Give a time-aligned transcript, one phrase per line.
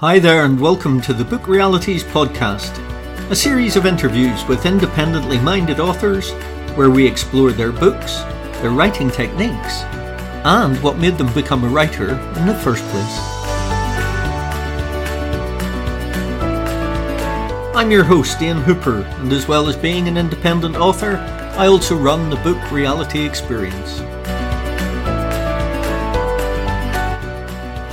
[0.00, 2.76] Hi there, and welcome to the Book Realities Podcast,
[3.30, 6.32] a series of interviews with independently minded authors
[6.74, 8.18] where we explore their books,
[8.60, 9.84] their writing techniques,
[10.44, 13.18] and what made them become a writer in the first place.
[17.74, 21.16] I'm your host, Ian Hooper, and as well as being an independent author,
[21.56, 24.02] I also run the Book Reality Experience.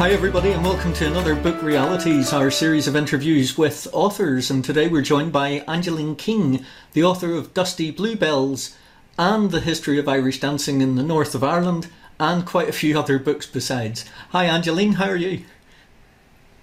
[0.04, 4.52] Hi, everybody, and welcome to another Book Realities, our series of interviews with authors.
[4.52, 8.76] And today we're joined by Angeline King, the author of Dusty Bluebells
[9.18, 11.88] and The History of Irish Dancing in the North of Ireland,
[12.20, 14.04] and quite a few other books besides.
[14.32, 15.46] Hi, Angeline, how are you?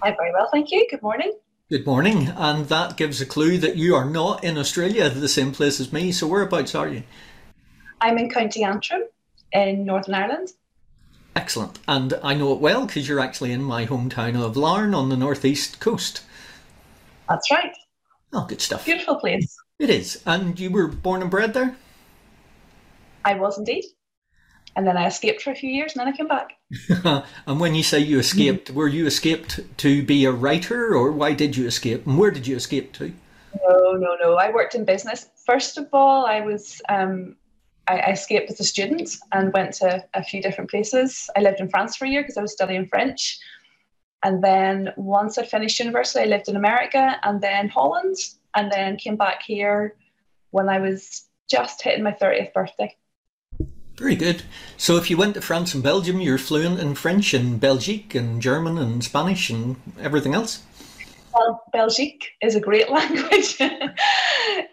[0.03, 0.87] I'm very well, thank you.
[0.91, 1.33] Good morning.
[1.67, 5.51] Good morning, and that gives a clue that you are not in Australia, the same
[5.51, 6.11] place as me.
[6.11, 7.01] So, whereabouts are you?
[8.01, 9.01] I'm in County Antrim
[9.51, 10.49] in Northern Ireland.
[11.35, 11.79] Excellent.
[11.87, 15.17] And I know it well because you're actually in my hometown of Larne on the
[15.17, 16.23] northeast coast.
[17.29, 17.73] That's right.
[18.33, 18.85] Oh, good stuff.
[18.85, 19.55] Beautiful place.
[19.79, 20.21] It is.
[20.25, 21.75] And you were born and bred there?
[23.23, 23.85] I was indeed.
[24.75, 26.53] And then I escaped for a few years and then I came back.
[27.47, 31.33] and when you say you escaped, were you escaped to be a writer or why
[31.33, 32.05] did you escape?
[32.07, 33.13] And where did you escape to?
[33.67, 34.35] No, no, no.
[34.35, 35.27] I worked in business.
[35.45, 37.35] First of all, I was um,
[37.91, 41.29] I, escaped as a student and went to a few different places.
[41.35, 43.39] I lived in France for a year because I was studying French.
[44.23, 48.15] And then once I finished university, I lived in America and then Holland,
[48.55, 49.95] and then came back here
[50.51, 52.95] when I was just hitting my 30th birthday.
[53.97, 54.43] Very good.
[54.77, 58.41] So if you went to France and Belgium, you're fluent in French and Belgique and
[58.41, 60.63] German and Spanish and everything else?
[61.33, 63.57] Well, Belgique is a great language.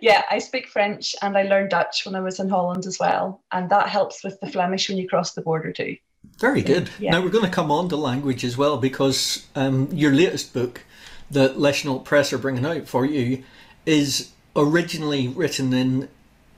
[0.01, 3.43] yeah, I speak French and I learned Dutch when I was in Holland as well.
[3.53, 5.97] And that helps with the Flemish when you cross the border too.
[6.39, 6.91] Very good.
[6.99, 7.13] Yeah.
[7.13, 10.83] Now we're going to come on to language as well because um, your latest book
[11.31, 13.45] that Leschenault Press are bringing out for you
[13.87, 16.09] is originally written in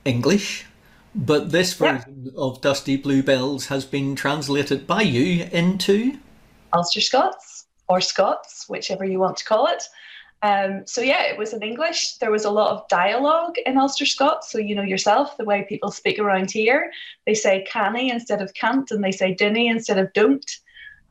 [0.04, 0.66] English,
[1.14, 2.32] but this version yeah.
[2.36, 6.18] of Dusty Bluebells has been translated by you into
[6.72, 9.82] Ulster Scots or Scots, whichever you want to call it.
[10.42, 12.16] Um, so yeah, it was in English.
[12.16, 14.50] There was a lot of dialogue in Ulster Scots.
[14.50, 16.90] So you know yourself, the way people speak around here,
[17.26, 20.50] they say canny instead of can't, and they say dunny instead of don't.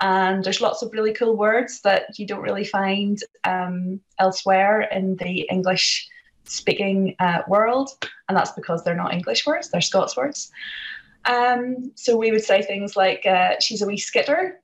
[0.01, 5.18] And there's lots of really cool words that you don't really find um, elsewhere in
[5.18, 6.07] the English
[6.45, 7.89] speaking uh, world,
[8.28, 10.51] and that's because they're not English words; they're Scots words.
[11.25, 14.59] Um, so we would say things like uh, "she's a wee skitter,"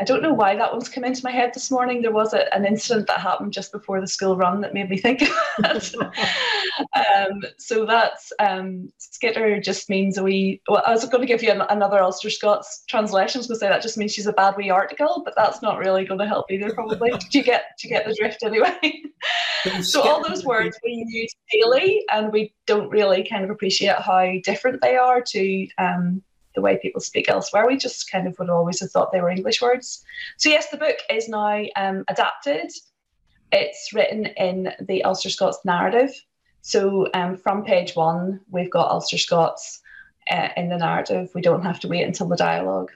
[0.00, 2.02] I don't know why that one's come into my head this morning.
[2.02, 4.96] There was a, an incident that happened just before the school run that made me
[4.96, 5.28] think of
[5.58, 5.92] that.
[6.94, 10.62] um, so that's um, skitter just means a wee.
[10.68, 13.38] Well, I was going to give you an, another Ulster Scots translation.
[13.38, 15.62] I was going to say that just means she's a bad wee article, but that's
[15.62, 16.72] not really going to help either.
[16.72, 17.10] Probably.
[17.30, 19.02] do you get do you get the drift anyway?
[19.82, 24.32] so all those words we use daily, and we don't really kind of appreciate how
[24.44, 26.22] different they are to um,
[26.58, 27.68] the way people speak elsewhere.
[27.68, 30.04] We just kind of would always have thought they were English words.
[30.38, 32.72] So, yes, the book is now um, adapted.
[33.52, 36.10] It's written in the Ulster Scots narrative.
[36.62, 39.80] So, um, from page one, we've got Ulster Scots
[40.28, 41.30] uh, in the narrative.
[41.32, 42.90] We don't have to wait until the dialogue.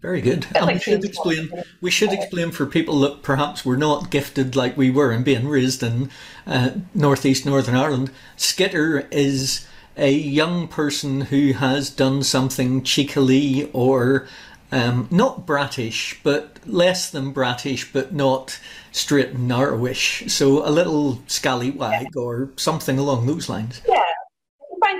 [0.00, 0.46] Very good.
[0.54, 1.50] And like we should explain.
[1.80, 5.48] We should explain for people that perhaps were not gifted like we were in being
[5.48, 6.10] raised in
[6.46, 8.10] uh, northeast Northern Ireland.
[8.36, 9.66] Skitter is
[9.96, 14.26] a young person who has done something cheekily or
[14.72, 18.58] um, not brattish, but less than brattish, but not
[18.92, 20.30] straight and narrowish.
[20.30, 22.20] So a little scallywag yeah.
[22.20, 23.80] or something along those lines.
[23.88, 24.04] Yeah,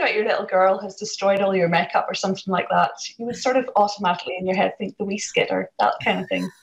[0.01, 3.27] find out your little girl has destroyed all your makeup or something like that, you
[3.27, 6.51] would sort of automatically in your head think the wee skitter, that kind of thing.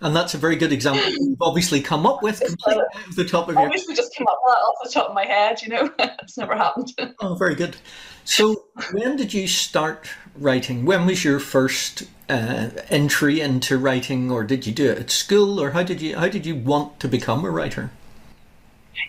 [0.00, 3.48] and that's a very good example you've obviously come up with completely uh, the top
[3.48, 5.68] of your obviously just come up with that off the top of my head, you
[5.68, 5.90] know.
[5.98, 6.92] it's never happened.
[7.20, 7.76] oh, very good.
[8.24, 10.84] So when did you start writing?
[10.84, 15.60] When was your first uh, entry into writing or did you do it at school
[15.60, 17.90] or how did you how did you want to become a writer?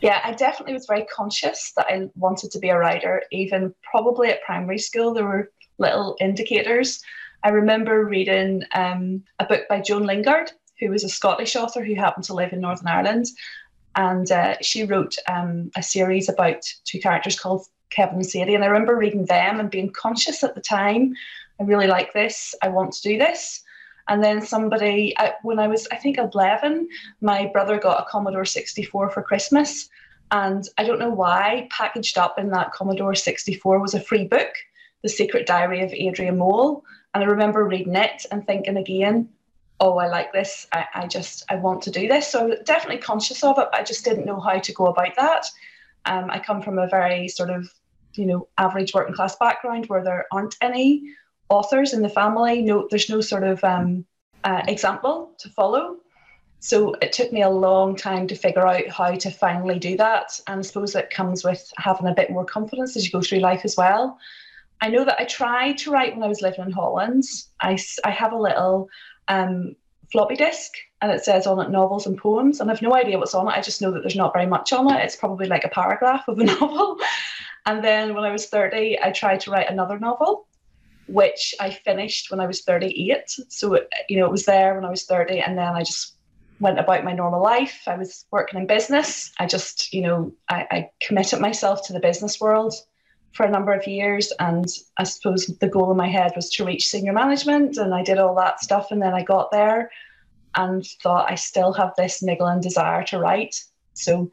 [0.01, 3.23] Yeah, I definitely was very conscious that I wanted to be a writer.
[3.31, 7.01] Even probably at primary school, there were little indicators.
[7.43, 11.95] I remember reading um, a book by Joan Lingard, who was a Scottish author who
[11.95, 13.25] happened to live in Northern Ireland.
[13.95, 18.53] And uh, she wrote um, a series about two characters called Kevin and Sadie.
[18.53, 21.15] And I remember reading them and being conscious at the time
[21.59, 23.63] I really like this, I want to do this.
[24.07, 26.87] And then somebody, when I was, I think, 11,
[27.21, 29.89] my brother got a Commodore 64 for Christmas.
[30.31, 34.49] And I don't know why, packaged up in that Commodore 64 was a free book,
[35.01, 36.83] The Secret Diary of Adrian Mole.
[37.13, 39.29] And I remember reading it and thinking again,
[39.79, 40.67] oh, I like this.
[40.71, 42.27] I, I just, I want to do this.
[42.27, 44.87] So I was definitely conscious of it, but I just didn't know how to go
[44.87, 45.45] about that.
[46.05, 47.69] Um, I come from a very sort of,
[48.15, 51.13] you know, average working class background where there aren't any
[51.49, 52.61] authors in the family.
[52.61, 54.05] No, there's no sort of um,
[54.43, 55.97] uh, example to follow.
[56.59, 60.39] So it took me a long time to figure out how to finally do that.
[60.47, 63.39] And I suppose it comes with having a bit more confidence as you go through
[63.39, 64.17] life as well.
[64.81, 67.23] I know that I tried to write when I was living in Holland.
[67.61, 68.89] I, I have a little
[69.27, 69.75] um,
[70.11, 70.71] floppy disk
[71.01, 72.59] and it says on it novels and poems.
[72.59, 73.51] And I've no idea what's on it.
[73.51, 75.03] I just know that there's not very much on it.
[75.03, 76.97] It's probably like a paragraph of a novel.
[77.65, 80.46] and then when I was 30, I tried to write another novel,
[81.07, 83.23] which I finished when I was 38.
[83.49, 85.39] So, it, you know, it was there when I was 30.
[85.39, 86.15] And then I just
[86.59, 87.83] went about my normal life.
[87.87, 89.31] I was working in business.
[89.39, 92.73] I just, you know, I, I committed myself to the business world
[93.33, 94.33] for a number of years.
[94.39, 94.65] And
[94.97, 97.77] I suppose the goal in my head was to reach senior management.
[97.77, 98.91] And I did all that stuff.
[98.91, 99.91] And then I got there
[100.55, 103.63] and thought I still have this niggling desire to write.
[103.93, 104.29] So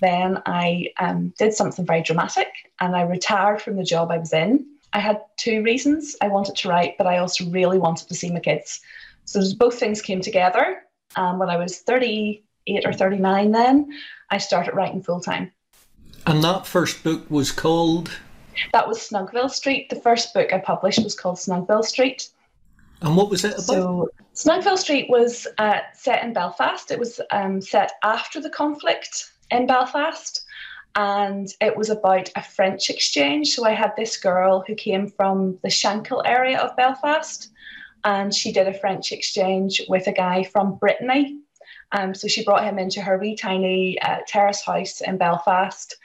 [0.00, 2.48] then I um, did something very dramatic
[2.80, 4.66] and I retired from the job I was in.
[4.92, 8.30] I had two reasons I wanted to write, but I also really wanted to see
[8.30, 8.80] my kids.
[9.24, 10.82] So both things came together.
[11.16, 13.90] Um, when I was 38 or 39, then
[14.30, 15.52] I started writing full time.
[16.26, 18.10] And that first book was called?
[18.72, 19.90] That was Snugville Street.
[19.90, 22.28] The first book I published was called Snugville Street.
[23.02, 23.62] And what was it about?
[23.62, 26.90] So, Snugville Street was uh, set in Belfast.
[26.90, 30.44] It was um, set after the conflict in Belfast.
[30.96, 33.50] And it was about a French exchange.
[33.50, 37.50] So, I had this girl who came from the Shankill area of Belfast,
[38.04, 41.38] and she did a French exchange with a guy from Brittany.
[41.92, 45.96] Um, so, she brought him into her wee tiny uh, terrace house in Belfast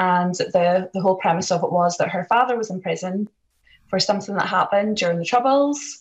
[0.00, 3.28] and the, the whole premise of it was that her father was in prison
[3.88, 6.00] for something that happened during the Troubles.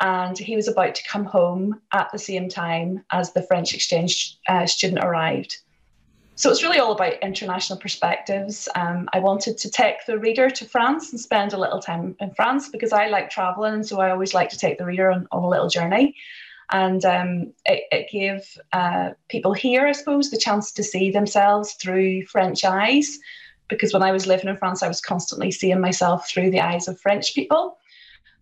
[0.00, 4.38] And he was about to come home at the same time as the French exchange
[4.48, 5.58] uh, student arrived.
[6.36, 8.68] So it's really all about international perspectives.
[8.74, 12.34] Um, I wanted to take the reader to France and spend a little time in
[12.34, 13.74] France because I like traveling.
[13.74, 16.16] and So I always like to take the reader on, on a little journey
[16.72, 21.74] and um, it, it, gave uh, people here, I suppose, the chance to see themselves
[21.74, 23.18] through French eyes.
[23.68, 26.88] Because when I was living in France, I was constantly seeing myself through the eyes
[26.88, 27.78] of French people.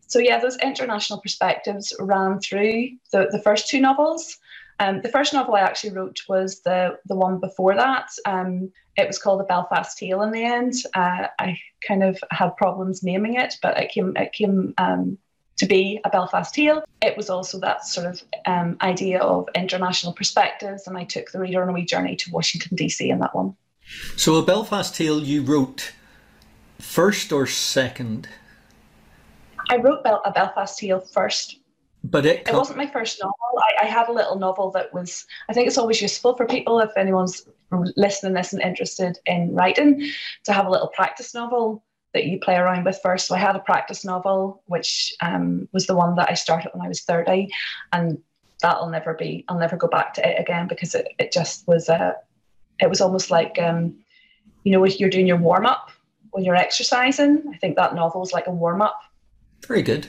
[0.07, 4.39] So yeah, those international perspectives ran through the, the first two novels.
[4.83, 8.11] Um, the first novel I actually wrote was the the one before that.
[8.27, 10.23] Um, it was called The Belfast Tale.
[10.23, 11.57] In the end, uh, I
[11.87, 15.19] kind of had problems naming it, but it came it came um,
[15.59, 16.83] to be a Belfast tale.
[17.01, 21.39] It was also that sort of um, idea of international perspectives, and I took the
[21.39, 23.55] reader on a wee journey to Washington DC in that one.
[24.17, 25.93] So, a Belfast tale you wrote
[26.81, 28.29] first or second?
[29.71, 31.59] I wrote Bel- a Belfast tale first.
[32.05, 33.37] But it, it wasn't my first novel.
[33.59, 36.81] I, I had a little novel that was, I think it's always useful for people
[36.81, 37.47] if anyone's
[37.97, 40.11] listening this and interested in writing
[40.45, 43.27] to have a little practice novel that you play around with first.
[43.27, 46.85] So I had a practice novel, which um, was the one that I started when
[46.85, 47.49] I was 30.
[47.93, 48.19] And
[48.61, 51.89] that'll never be, I'll never go back to it again because it, it just was
[51.89, 52.17] a,
[52.81, 53.97] it was almost like, um,
[54.65, 55.91] you know, if you're doing your warm up
[56.31, 59.01] when you're exercising, I think that novel is like a warm up.
[59.67, 60.09] Very good.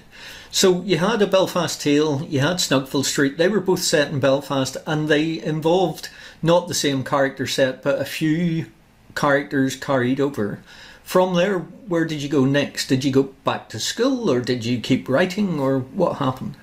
[0.51, 3.37] So you had a Belfast Tale, you had Snugville Street.
[3.37, 6.09] They were both set in Belfast, and they involved
[6.41, 8.67] not the same character set, but a few
[9.15, 10.61] characters carried over.
[11.03, 12.87] From there, where did you go next?
[12.87, 16.55] Did you go back to school or did you keep writing or what happened?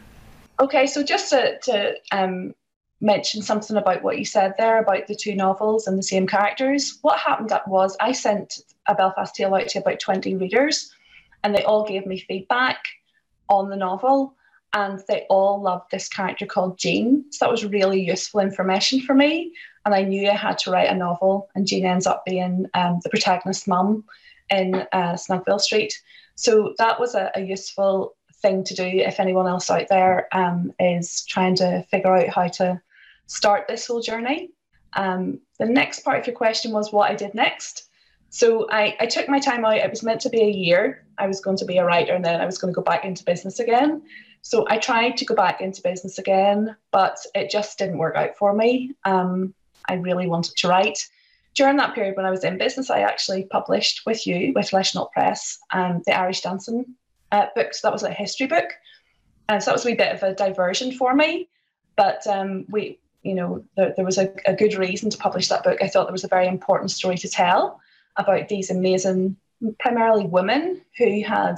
[0.59, 2.55] Okay, so just to, to um,
[3.00, 6.99] mention something about what you said there about the two novels and the same characters,
[7.03, 10.93] what happened was I sent a Belfast Tale out to about 20 readers
[11.43, 12.79] and they all gave me feedback
[13.49, 14.35] on the novel
[14.73, 17.25] and they all loved this character called Jean.
[17.31, 19.53] So that was really useful information for me.
[19.85, 23.01] And I knew I had to write a novel, and Jean ends up being um,
[23.03, 24.05] the protagonist's mum
[24.51, 26.01] in uh, Snugville Street.
[26.35, 30.73] So that was a, a, useful thing to do if anyone else out there um,
[30.79, 32.81] is trying to figure out how to
[33.27, 34.51] start this whole journey.
[34.95, 37.90] Um, the next part of your question was what I did next.
[38.31, 39.77] So I, I took my time out.
[39.77, 41.05] It was meant to be a year.
[41.19, 43.05] I was going to be a writer and then I was going to go back
[43.05, 44.03] into business again.
[44.43, 48.37] So I tried to go back into business again, but it just didn't work out
[48.37, 48.95] for me.
[49.05, 49.53] Um,
[49.89, 51.07] I really wanted to write
[51.55, 55.11] during that period when I was in business, I actually published with you, with Leschenault
[55.13, 56.95] Press, um, the Irish Dancing
[57.33, 57.75] uh, book.
[57.75, 58.71] So that was a history book.
[59.49, 61.49] And so that was a wee bit of a diversion for me.
[61.97, 65.65] But um, we, you know, there, there was a, a, good reason to publish that
[65.65, 65.83] book.
[65.83, 67.81] I thought there was a very important story to tell
[68.21, 69.37] about these amazing,
[69.79, 71.57] primarily women who had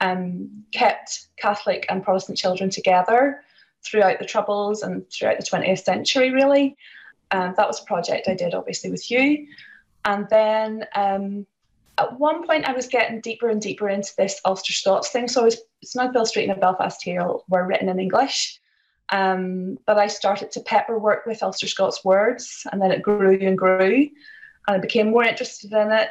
[0.00, 3.42] um, kept Catholic and Protestant children together
[3.84, 6.76] throughout the Troubles and throughout the 20th century, really.
[7.30, 9.46] Um, that was a project I did, obviously, with you.
[10.04, 11.46] And then um,
[11.98, 15.28] at one point, I was getting deeper and deeper into this Ulster Scots thing.
[15.28, 18.60] So I Street and Belfast Herald were written in English.
[19.10, 23.38] Um, but I started to pepper work with Ulster Scots words, and then it grew
[23.40, 24.08] and grew,
[24.66, 26.10] and I became more interested in it.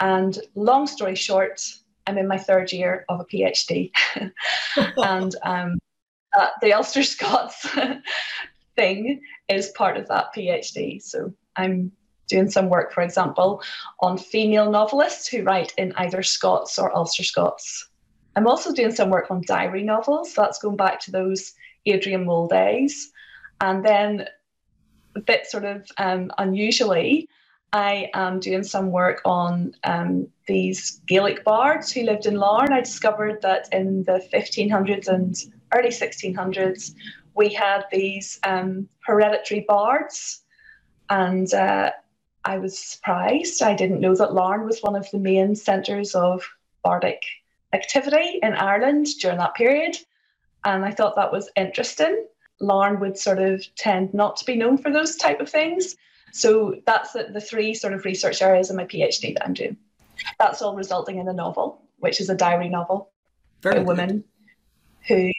[0.00, 1.62] And long story short,
[2.06, 3.90] I'm in my third year of a PhD,
[4.96, 5.78] and um,
[6.36, 7.66] uh, the Ulster Scots
[8.76, 11.02] thing is part of that PhD.
[11.02, 11.92] So I'm
[12.28, 13.62] doing some work, for example,
[14.00, 17.88] on female novelists who write in either Scots or Ulster Scots.
[18.36, 20.32] I'm also doing some work on diary novels.
[20.34, 21.52] That's going back to those
[21.84, 23.10] Adrian Mole days.
[23.60, 24.26] And then,
[25.16, 27.28] a bit sort of um, unusually,
[27.72, 32.72] I am doing some work on um, these Gaelic bards who lived in Larne.
[32.72, 35.36] I discovered that in the 1500s and
[35.72, 36.94] early 1600s,
[37.34, 40.42] we had these um, hereditary bards.
[41.10, 41.92] And uh,
[42.44, 43.62] I was surprised.
[43.62, 46.42] I didn't know that Larne was one of the main centres of
[46.82, 47.22] bardic
[47.72, 49.96] activity in Ireland during that period.
[50.64, 52.26] And I thought that was interesting.
[52.60, 55.96] Larne would sort of tend not to be known for those type of things.
[56.32, 59.76] So that's the, the three sort of research areas in my PhD that I'm doing.
[60.38, 63.10] That's all resulting in a novel, which is a diary novel
[63.62, 64.24] Very a woman
[65.08, 65.30] who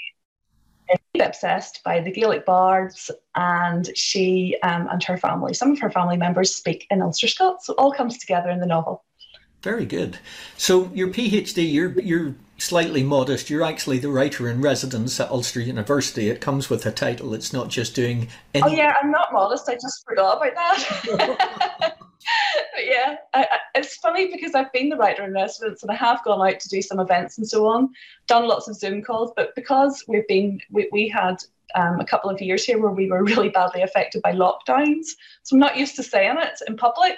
[0.89, 5.91] is obsessed by the Gaelic bards, and she um, and her family, some of her
[5.91, 7.67] family members, speak in Ulster Scots.
[7.67, 9.03] So it all comes together in the novel.
[9.61, 10.17] Very good.
[10.57, 13.49] So your PhD, you're you're slightly modest.
[13.49, 16.29] You're actually the writer in residence at Ulster University.
[16.29, 17.33] It comes with a title.
[17.33, 18.27] It's not just doing.
[18.53, 18.63] Any...
[18.63, 19.67] Oh yeah, I'm not modest.
[19.67, 20.99] I just forgot about that.
[21.87, 21.97] but
[22.83, 26.23] yeah, I, I, it's funny because I've been the writer in residence and I have
[26.23, 27.89] gone out to do some events and so on,
[28.27, 29.33] done lots of Zoom calls.
[29.35, 31.37] But because we've been, we, we had
[31.73, 35.07] um, a couple of years here where we were really badly affected by lockdowns,
[35.43, 37.17] so I'm not used to saying it in public.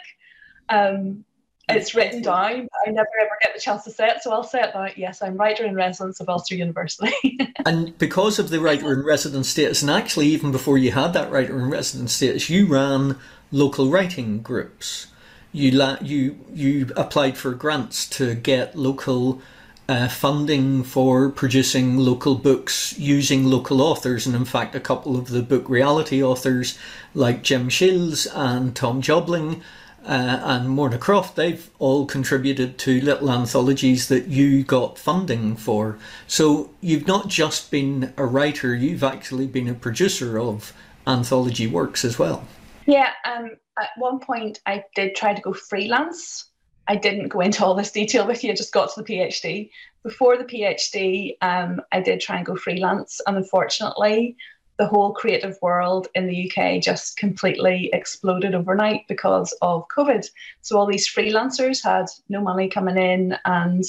[0.69, 1.25] Um,
[1.69, 2.67] it's written down.
[2.85, 4.87] I never ever get the chance to say it, so I'll say it now.
[4.95, 7.37] Yes, I'm writer in residence of Ulster University.
[7.65, 11.31] and because of the writer in residence status, and actually even before you had that
[11.31, 13.17] writer in residence status, you ran
[13.51, 15.07] local writing groups.
[15.51, 19.41] You la- you you applied for grants to get local
[19.87, 25.29] uh, funding for producing local books using local authors, and in fact, a couple of
[25.29, 26.77] the book reality authors
[27.13, 29.61] like Jim Shields and Tom Jobling
[30.05, 35.97] uh, and Morna Croft, they've all contributed to little anthologies that you got funding for.
[36.27, 40.73] So you've not just been a writer, you've actually been a producer of
[41.07, 42.45] anthology works as well.
[42.85, 46.49] Yeah, um, at one point I did try to go freelance.
[46.87, 49.69] I didn't go into all this detail with you, I just got to the PhD.
[50.03, 54.35] Before the PhD, um, I did try and go freelance, and unfortunately,
[54.77, 60.27] the whole creative world in the UK just completely exploded overnight because of COVID.
[60.61, 63.83] So all these freelancers had no money coming in, and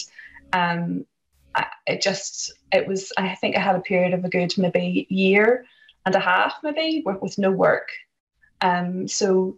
[0.53, 1.07] um,
[1.87, 3.13] it just it was.
[3.17, 5.65] I think I had a period of a good maybe year
[6.05, 7.89] and a half, maybe with, with no work.
[8.61, 9.57] Um, so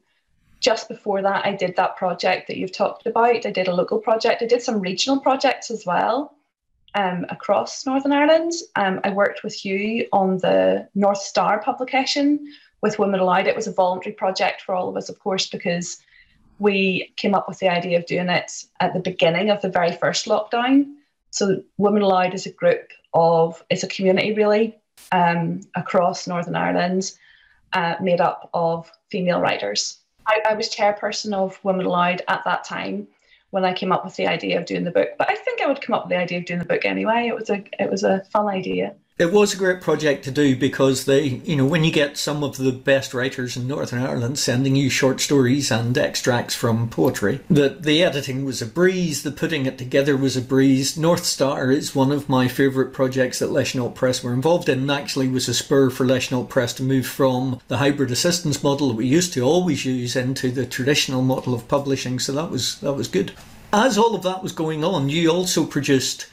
[0.61, 3.47] just before that, I did that project that you've talked about.
[3.47, 4.43] I did a local project.
[4.43, 6.36] I did some regional projects as well
[6.97, 8.53] um, across Northern Ireland.
[8.75, 13.47] Um, I worked with you on the North Star publication with Women Aloud.
[13.47, 15.99] It was a voluntary project for all of us, of course, because
[16.59, 19.93] we came up with the idea of doing it at the beginning of the very
[19.93, 20.95] first lockdown.
[21.31, 24.79] So Women Aloud is a group of, it's a community really
[25.13, 27.13] um, across Northern Ireland
[27.75, 29.99] uh, made up of female writers.
[30.27, 33.07] I, I was chairperson of Women Aloud at that time
[33.51, 35.11] when I came up with the idea of doing the book.
[35.19, 37.27] But I think I would come up with the idea of doing the book anyway.
[37.29, 38.95] It was a it was a fun idea.
[39.19, 42.45] It was a great project to do because they, you know, when you get some
[42.45, 47.41] of the best writers in Northern Ireland sending you short stories and extracts from poetry,
[47.49, 50.99] that the editing was a breeze, the putting it together was a breeze.
[50.99, 54.91] North Star is one of my favourite projects that Leschenault Press were involved in and
[54.91, 58.97] actually was a spur for Leschenault Press to move from the hybrid assistance model that
[58.97, 62.19] we used to always use into the traditional model of publishing.
[62.19, 63.33] So that was that was good.
[63.73, 66.27] As all of that was going on, you also produced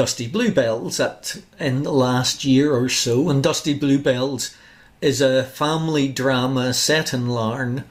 [0.00, 4.56] Dusty Bluebells at in the last year or so, and Dusty Bluebells
[5.02, 7.84] is a family drama set in Larne,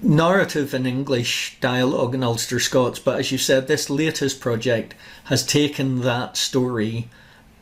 [0.00, 2.98] narrative in English, dialogue in Ulster Scots.
[2.98, 7.10] But as you said, this latest project has taken that story,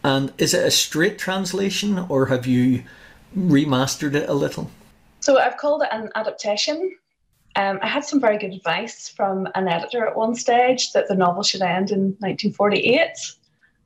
[0.04, 2.84] and is it a straight translation or have you
[3.36, 4.70] remastered it a little?
[5.18, 6.96] So I've called it an adaptation.
[7.56, 11.16] Um, I had some very good advice from an editor at one stage that the
[11.16, 13.16] novel should end in 1948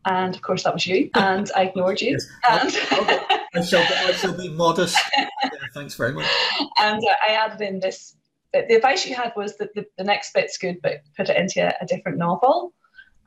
[0.04, 2.18] and of course that was you, and I ignored you.
[2.49, 2.76] Yes.
[2.90, 3.21] And
[3.54, 4.99] I, shall, I shall be modest.
[5.16, 5.28] Yeah,
[5.75, 6.26] thanks very much.
[6.78, 8.16] And uh, I added in this.
[8.52, 11.66] The advice you had was that the, the next bit's good, but put it into
[11.66, 12.75] a, a different novel.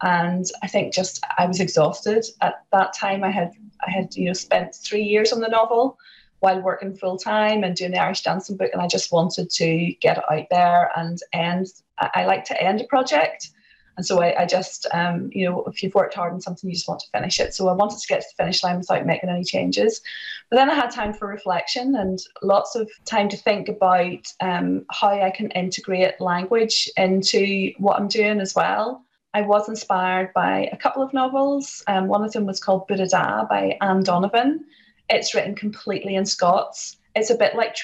[0.01, 3.23] And I think just I was exhausted at that time.
[3.23, 3.51] I had
[3.85, 5.97] I had you know spent three years on the novel
[6.39, 9.95] while working full time and doing the Irish dancing book, and I just wanted to
[10.01, 11.67] get it out there and end.
[11.97, 13.49] I like to end a project,
[13.97, 16.75] and so I, I just, um, you know, if you've worked hard on something, you
[16.75, 17.53] just want to finish it.
[17.53, 20.01] So I wanted to get to the finish line without making any changes.
[20.49, 24.85] But then I had time for reflection and lots of time to think about um,
[24.91, 29.03] how I can integrate language into what I'm doing as well.
[29.33, 31.83] I was inspired by a couple of novels.
[31.87, 34.65] Um, one of them was called Buddha Da by Anne Donovan.
[35.09, 36.97] It's written completely in Scots.
[37.15, 37.75] It's a bit like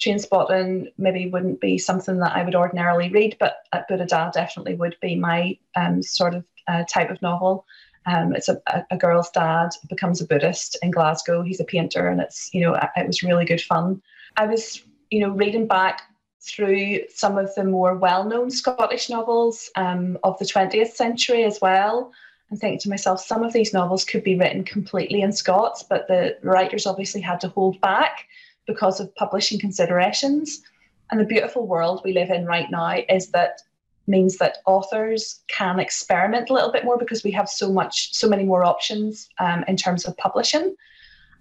[0.00, 4.74] Trainspotting, Trainspotting maybe wouldn't be something that I would ordinarily read, but Buddha Da definitely
[4.74, 7.66] would be my um, sort of uh, type of novel.
[8.06, 11.42] Um, it's a, a, girl's dad becomes a Buddhist in Glasgow.
[11.42, 14.00] He's a painter, and it's you know it was really good fun.
[14.36, 16.02] I was you know reading back
[16.42, 22.12] through some of the more well-known Scottish novels um, of the 20th century as well,
[22.48, 26.08] and thinking to myself, some of these novels could be written completely in Scots, but
[26.08, 28.26] the writers obviously had to hold back
[28.72, 30.62] because of publishing considerations.
[31.10, 33.62] And the beautiful world we live in right now is that
[34.06, 38.28] means that authors can experiment a little bit more because we have so much, so
[38.28, 40.74] many more options um, in terms of publishing.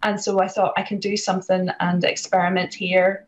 [0.01, 3.27] And so I thought I can do something and experiment here,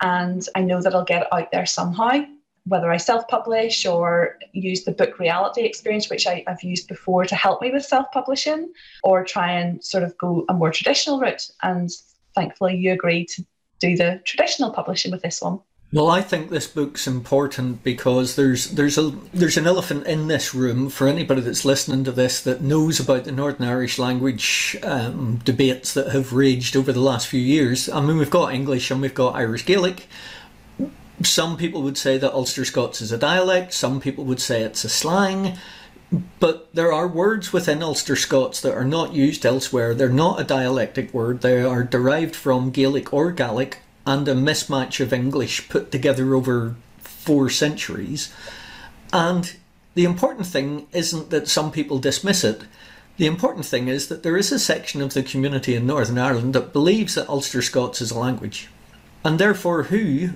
[0.00, 2.24] and I know that I'll get out there somehow.
[2.66, 7.26] Whether I self publish or use the book reality experience, which I, have used before
[7.26, 8.72] to help me with self publishing,
[9.02, 11.90] or try and sort of go a more traditional route and
[12.34, 13.44] thankfully you agreed to
[13.80, 15.60] do the traditional publishing with this one.
[15.94, 20.52] Well, I think this book's important because there's there's a there's an elephant in this
[20.52, 25.36] room for anybody that's listening to this that knows about the Northern Irish language um,
[25.44, 27.88] debates that have raged over the last few years.
[27.88, 30.08] I mean, we've got English and we've got Irish Gaelic.
[31.22, 33.72] Some people would say that Ulster Scots is a dialect.
[33.72, 35.56] Some people would say it's a slang.
[36.40, 39.94] But there are words within Ulster Scots that are not used elsewhere.
[39.94, 45.00] They're not a dialectic word, they are derived from Gaelic or Gaelic and a mismatch
[45.00, 48.32] of English put together over four centuries.
[49.12, 49.56] And
[49.94, 52.64] the important thing isn't that some people dismiss it.
[53.16, 56.54] The important thing is that there is a section of the community in Northern Ireland
[56.54, 58.68] that believes that Ulster Scots is a language.
[59.24, 60.30] And therefore, who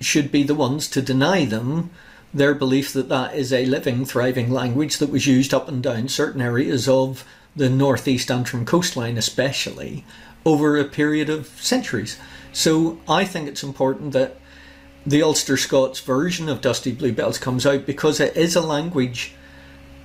[0.00, 1.90] should be the ones to deny them
[2.32, 6.08] their belief that that is a living, thriving language that was used up and down
[6.08, 7.24] certain areas of
[7.56, 10.04] the northeast Antrim coastline, especially
[10.44, 12.18] over a period of centuries.
[12.52, 14.36] So I think it's important that
[15.06, 19.34] the Ulster Scots version of Dusty Bluebells comes out because it is a language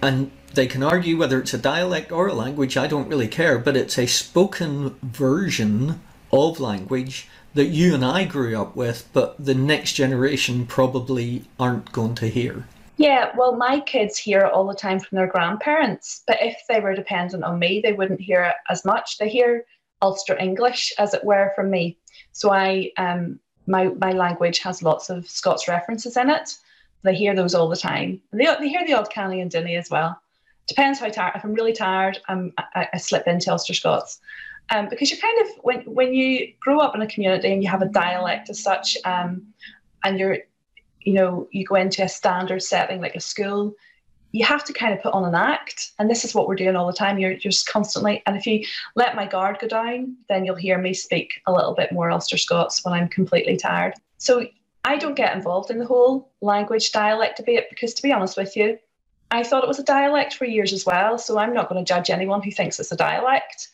[0.01, 3.57] and they can argue whether it's a dialect or a language, I don't really care,
[3.57, 9.43] but it's a spoken version of language that you and I grew up with, but
[9.43, 12.65] the next generation probably aren't going to hear?
[12.97, 16.79] Yeah, well, my kids hear it all the time from their grandparents, but if they
[16.79, 19.17] were dependent on me, they wouldn't hear it as much.
[19.17, 19.65] They hear
[20.01, 21.97] Ulster English, as it were, from me.
[22.33, 26.55] So I, um, my my language has lots of Scots references in it.
[27.03, 28.21] They hear those all the time.
[28.31, 30.19] They, they hear the odd canny and dinny as well.
[30.67, 31.35] Depends how tired.
[31.35, 34.19] If I'm really tired, I'm, I, I slip into Ulster Scots
[34.69, 37.69] um, because you kind of when when you grow up in a community and you
[37.69, 39.53] have a dialect as such, um,
[40.03, 40.37] and you're
[41.01, 43.75] you know you go into a standard setting like a school,
[44.31, 46.75] you have to kind of put on an act, and this is what we're doing
[46.75, 47.19] all the time.
[47.19, 50.93] You're just constantly, and if you let my guard go down, then you'll hear me
[50.93, 53.93] speak a little bit more Ulster Scots when I'm completely tired.
[54.17, 54.47] So
[54.85, 58.55] I don't get involved in the whole language dialect debate because, to be honest with
[58.55, 58.79] you,
[59.29, 61.17] I thought it was a dialect for years as well.
[61.17, 63.69] So I'm not going to judge anyone who thinks it's a dialect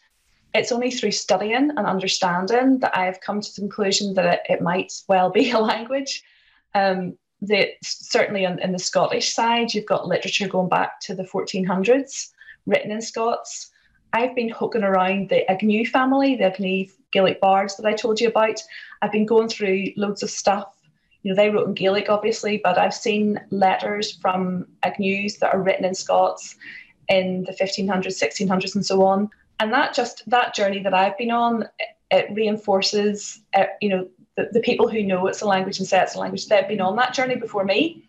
[0.54, 4.94] it's only through studying and understanding that I've come to the conclusion that it, might
[5.08, 6.24] well be a language.
[6.74, 11.24] Um, that certainly in, in, the Scottish side, you've got literature going back to the
[11.24, 12.32] 1400s,
[12.66, 13.72] written in Scots.
[14.12, 18.28] I've been hooking around the Agnew family, the Agnew Gaelic bards that I told you
[18.28, 18.62] about.
[19.02, 20.76] I've been going through loads of stuff.
[21.22, 25.62] You know, they wrote in Gaelic, obviously, but I've seen letters from Agnews that are
[25.62, 26.56] written in Scots
[27.08, 31.32] in the 1500s, 1600s, and so on and that just that journey that I've been
[31.32, 31.68] on,
[32.12, 36.02] it reinforces, uh, you know, the, the people who know it's a language and say
[36.02, 38.08] it's a language, they've been on that journey before me,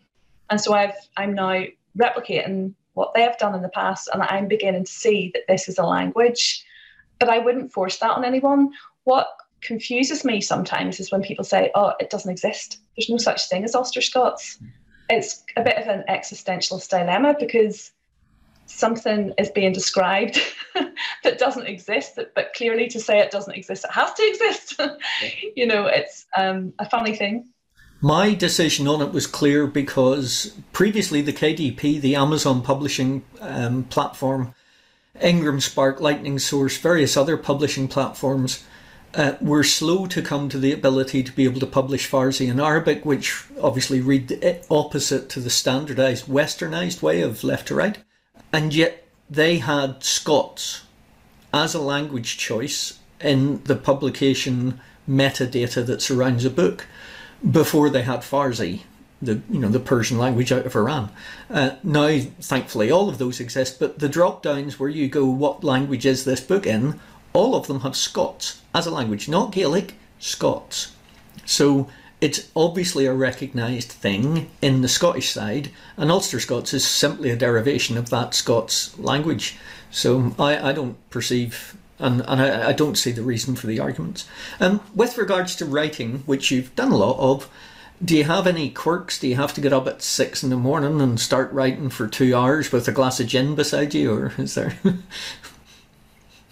[0.49, 1.63] and so I've I'm now
[1.97, 5.67] replicating what they have done in the past, and I'm beginning to see that this
[5.67, 6.65] is a language,
[7.19, 8.71] but I wouldn't force that on anyone.
[9.03, 9.27] What
[9.61, 12.79] confuses me sometimes is when people say, "Oh, it doesn't exist.
[12.95, 14.57] There's no such thing as Ulster Scots."
[15.09, 17.91] It's a bit of an existentialist dilemma because
[18.71, 20.39] something is being described
[21.23, 24.81] that doesn't exist, but clearly to say it doesn't exist, it has to exist.
[25.55, 27.47] you know, it's um, a funny thing.
[28.01, 34.55] My decision on it was clear because previously the KDP, the Amazon publishing um, platform,
[35.21, 38.63] Ingram Spark, Lightning Source, various other publishing platforms
[39.13, 42.59] uh, were slow to come to the ability to be able to publish Farsi in
[42.59, 47.99] Arabic, which obviously read opposite to the standardized westernized way of left to right.
[48.53, 50.83] And yet they had Scots
[51.53, 56.87] as a language choice in the publication metadata that surrounds a book
[57.49, 58.81] before they had Farsi,
[59.21, 61.11] the you know the Persian language out of Iran.
[61.49, 65.63] Uh, now, thankfully, all of those exist, but the drop downs where you go, what
[65.63, 66.99] language is this book in?
[67.33, 70.95] All of them have Scots as a language, not Gaelic, Scots.
[71.45, 71.87] So
[72.21, 77.35] it's obviously a recognised thing in the Scottish side, and Ulster Scots is simply a
[77.35, 79.57] derivation of that Scots language.
[79.89, 83.79] So I, I don't perceive, and, and I, I don't see the reason for the
[83.79, 84.27] arguments.
[84.59, 87.49] Um, with regards to writing, which you've done a lot of,
[88.03, 89.19] do you have any quirks?
[89.19, 92.07] Do you have to get up at six in the morning and start writing for
[92.07, 94.77] two hours with a glass of gin beside you, or is there?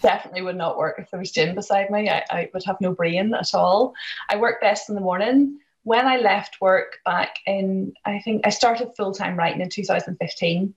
[0.02, 2.08] definitely would not work if there was gin beside me.
[2.08, 3.94] I, I would have no brain at all.
[4.28, 5.58] I work best in the morning.
[5.82, 10.74] When I left work back in, I think I started full time writing in 2015,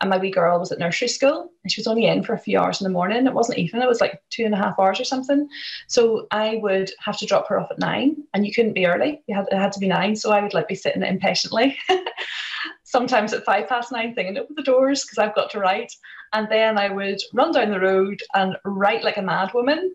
[0.00, 2.38] and my wee girl was at nursery school, and she was only in for a
[2.38, 3.26] few hours in the morning.
[3.26, 5.48] It wasn't even; it was like two and a half hours or something.
[5.86, 9.22] So I would have to drop her off at nine, and you couldn't be early.
[9.26, 10.16] You had it had to be nine.
[10.16, 11.78] So I would like be sitting impatiently.
[12.84, 15.94] Sometimes at five past nine, thinking open the doors because I've got to write
[16.32, 19.94] and then I would run down the road and write like a mad woman,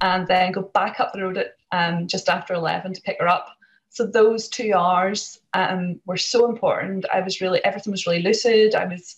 [0.00, 3.28] and then go back up the road at um, just after 11 to pick her
[3.28, 3.48] up.
[3.90, 7.06] So those two hours um, were so important.
[7.12, 8.74] I was really, everything was really lucid.
[8.74, 9.16] I was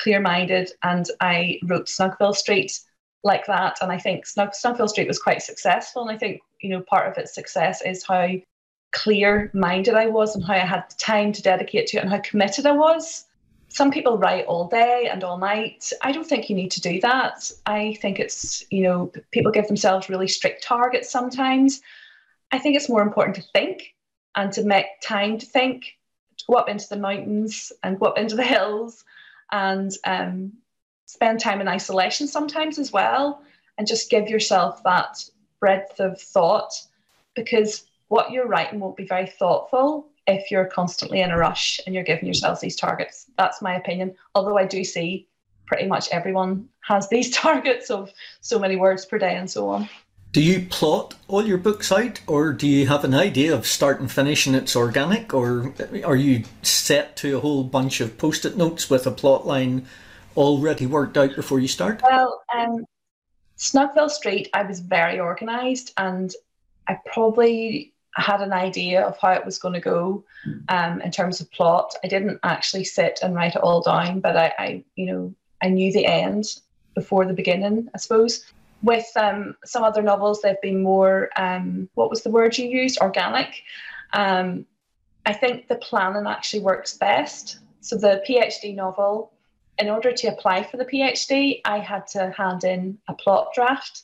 [0.00, 2.78] clear minded, and I wrote Snugville Street
[3.24, 3.78] like that.
[3.80, 6.02] And I think Snug, Snugville Street was quite successful.
[6.02, 8.28] And I think, you know, part of its success is how
[8.92, 12.10] clear minded I was and how I had the time to dedicate to it and
[12.10, 13.26] how committed I was
[13.68, 15.92] some people write all day and all night.
[16.02, 17.50] I don't think you need to do that.
[17.66, 21.80] I think it's, you know, people give themselves really strict targets sometimes.
[22.50, 23.94] I think it's more important to think
[24.34, 25.98] and to make time to think,
[26.38, 29.04] to go up into the mountains and go up into the hills
[29.52, 30.52] and um,
[31.06, 33.42] spend time in isolation sometimes as well
[33.76, 35.24] and just give yourself that
[35.60, 36.72] breadth of thought
[37.34, 41.94] because what you're writing won't be very thoughtful if you're constantly in a rush and
[41.94, 43.26] you're giving yourselves these targets.
[43.36, 44.14] That's my opinion.
[44.34, 45.26] Although I do see
[45.66, 48.10] pretty much everyone has these targets of
[48.40, 49.88] so many words per day and so on.
[50.30, 53.98] Do you plot all your books out, or do you have an idea of start
[53.98, 55.72] and finish and it's organic, or
[56.04, 59.86] are you set to a whole bunch of post it notes with a plot line
[60.36, 62.02] already worked out before you start?
[62.02, 62.84] Well, um,
[63.56, 66.32] Snugville Street, I was very organised and
[66.86, 70.24] I probably I had an idea of how it was going to go
[70.68, 71.94] um, in terms of plot.
[72.02, 75.68] I didn't actually sit and write it all down, but I, I you know, I
[75.68, 76.44] knew the end
[76.96, 78.44] before the beginning, I suppose.
[78.82, 82.98] With um, some other novels, they've been more, um, what was the word you used?
[82.98, 83.62] Organic.
[84.12, 84.66] Um,
[85.24, 87.60] I think the planning actually works best.
[87.82, 89.32] So the PhD novel,
[89.78, 94.02] in order to apply for the PhD, I had to hand in a plot draft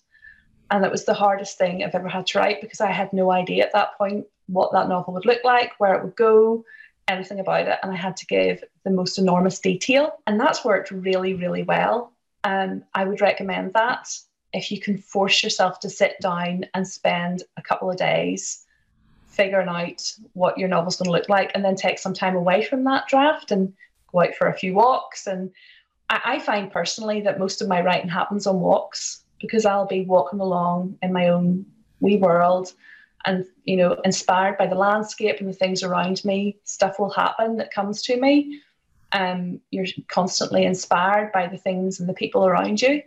[0.70, 3.31] and it was the hardest thing I've ever had to write because I had no
[3.31, 6.64] idea at that point what that novel would look like, where it would go,
[7.09, 7.79] anything about it.
[7.83, 10.20] And I had to give the most enormous detail.
[10.27, 12.12] And that's worked really, really well.
[12.44, 14.09] And um, I would recommend that
[14.53, 18.64] if you can force yourself to sit down and spend a couple of days
[19.27, 20.03] figuring out
[20.35, 23.09] what your novel's going to look like and then take some time away from that
[23.09, 23.72] draft and
[24.12, 25.27] go out for a few walks.
[25.27, 25.50] And
[26.09, 30.40] I find personally that most of my writing happens on walks because I'll be walking
[30.40, 31.66] along in my own
[32.01, 32.73] wee world
[33.25, 37.57] and you know inspired by the landscape and the things around me stuff will happen
[37.57, 38.61] that comes to me.
[39.12, 43.01] Um, you're constantly inspired by the things and the people around you.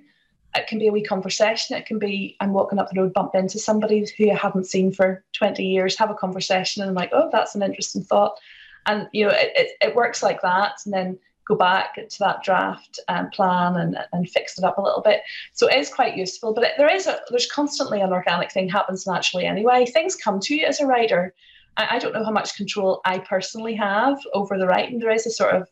[0.55, 1.75] It can be a wee conversation.
[1.75, 4.91] It can be i'm walking up the road bump into somebody who i haven't seen
[4.91, 8.37] for 20 years have a conversation and i'm like oh that's an interesting thought.
[8.85, 10.73] And you know it, it, it works like that.
[10.85, 14.81] And then go back to that draft um, plan and, and fix it up a
[14.81, 15.21] little bit.
[15.53, 18.69] So it is quite useful, but it, there is a, there's constantly an organic thing
[18.69, 19.85] happens naturally anyway.
[19.85, 21.33] Things come to you as a writer.
[21.77, 24.99] I, I don't know how much control I personally have over the writing.
[24.99, 25.69] There is a sort of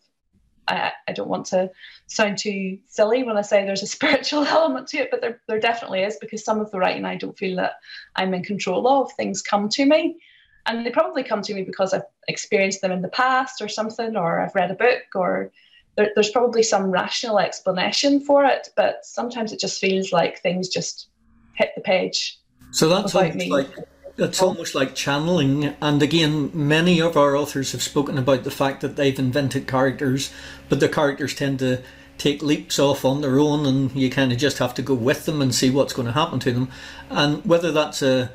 [0.68, 1.70] I, I, don't want to
[2.08, 5.60] sound too silly when I say there's a spiritual element to it, but there, there
[5.60, 7.74] definitely is because some of the writing I don't feel that
[8.16, 9.12] I'm in control of.
[9.14, 10.18] Things come to me
[10.66, 14.16] and they probably come to me because I've experienced them in the past or something,
[14.16, 15.52] or I've read a book or
[15.96, 20.68] there, there's probably some rational explanation for it, but sometimes it just feels like things
[20.68, 21.10] just
[21.54, 22.40] hit the page.
[22.72, 23.50] So that's almost me.
[23.50, 23.70] like
[24.18, 25.76] it's almost like channeling.
[25.82, 30.32] And again, many of our authors have spoken about the fact that they've invented characters,
[30.70, 31.82] but the characters tend to
[32.18, 35.26] take leaps off on their own, and you kind of just have to go with
[35.26, 36.70] them and see what's going to happen to them.
[37.10, 38.32] And whether that's a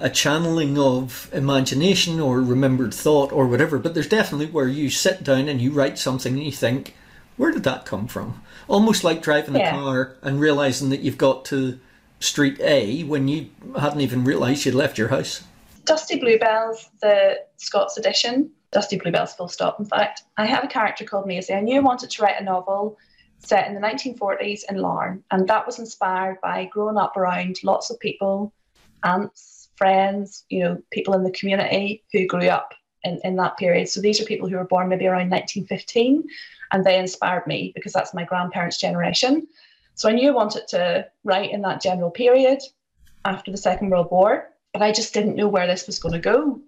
[0.00, 5.22] a channeling of imagination or remembered thought or whatever, but there's definitely where you sit
[5.22, 6.94] down and you write something and you think,
[7.36, 8.42] where did that come from?
[8.66, 9.68] Almost like driving yeah.
[9.68, 11.78] a car and realizing that you've got to
[12.18, 15.44] street A when you hadn't even realized you'd left your house.
[15.84, 20.22] Dusty Bluebells, the Scots edition, Dusty Bluebells full stop, in fact.
[20.36, 21.54] I have a character called Maisie.
[21.54, 22.98] I knew I wanted to write a novel
[23.38, 27.90] set in the 1940s in Larne, and that was inspired by growing up around lots
[27.90, 28.52] of people,
[29.02, 33.88] aunts, friends, you know, people in the community who grew up in, in that period.
[33.88, 36.22] So these are people who were born maybe around 1915,
[36.70, 39.48] and they inspired me because that's my grandparents' generation.
[39.94, 42.58] So I knew I wanted to write in that general period
[43.24, 46.20] after the Second World War, but I just didn't know where this was going to
[46.20, 46.60] go.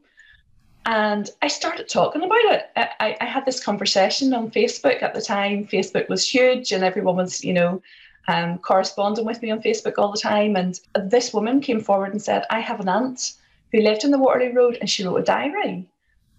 [0.86, 2.70] And I started talking about it.
[2.76, 5.68] I, I, had this conversation on Facebook at the time.
[5.68, 7.80] Facebook was huge, and everyone was, you know,
[8.28, 10.56] um, corresponding with me on Facebook all the time.
[10.56, 13.34] And this woman came forward and said, I have an aunt
[13.72, 15.86] who lived in the Waterloo Road and she wrote a diary.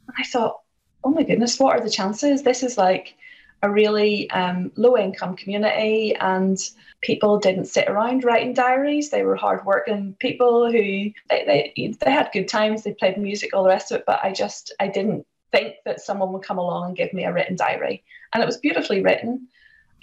[0.07, 0.59] And I thought,
[1.03, 2.43] oh my goodness, what are the chances?
[2.43, 3.15] This is like
[3.61, 6.59] a really um, low income community and
[7.01, 9.09] people didn't sit around writing diaries.
[9.09, 13.63] They were hardworking people who they, they, they had good times, they played music, all
[13.63, 14.05] the rest of it.
[14.05, 17.31] But I just, I didn't think that someone would come along and give me a
[17.31, 18.03] written diary.
[18.33, 19.47] And it was beautifully written.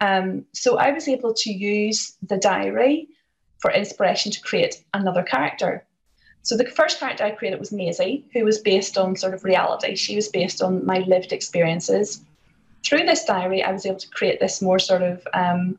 [0.01, 3.09] Um, so I was able to use the diary
[3.59, 5.85] for inspiration to create another character.
[6.43, 9.95] So the first character I created was Maisie, who was based on sort of reality.
[9.95, 12.25] She was based on my lived experiences
[12.85, 15.79] through this diary, I was able to create this more sort of um,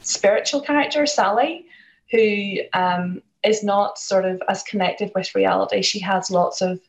[0.00, 1.66] spiritual character, Sally,
[2.10, 5.82] who um, is not sort of as connected with reality.
[5.82, 6.80] She has lots of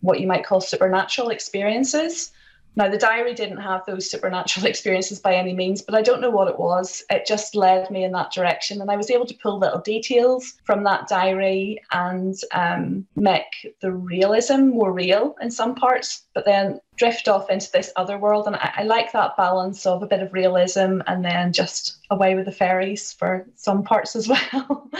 [0.00, 2.32] what you might call supernatural experiences.
[2.76, 6.30] Now, the diary didn't have those supernatural experiences by any means, but I don't know
[6.30, 7.04] what it was.
[7.10, 8.80] It just led me in that direction.
[8.80, 13.92] And I was able to pull little details from that diary and um, make the
[13.92, 18.46] realism more real in some parts, but then drift off into this other world.
[18.46, 22.34] And I, I like that balance of a bit of realism and then just away
[22.34, 24.90] with the fairies for some parts as well.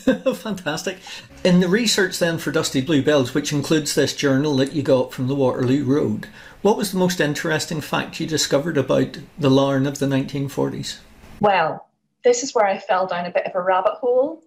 [0.34, 0.98] Fantastic.
[1.44, 5.28] In the research then for Dusty Bluebells, which includes this journal that you got from
[5.28, 6.26] the Waterloo Road,
[6.62, 10.98] what was the most interesting fact you discovered about the Larne of the 1940s?
[11.40, 11.88] Well,
[12.22, 14.42] this is where I fell down a bit of a rabbit hole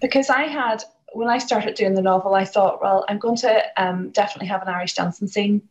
[0.00, 3.62] because I had, when I started doing the novel, I thought, well, I'm going to
[3.76, 5.62] um, definitely have an Irish dancing scene.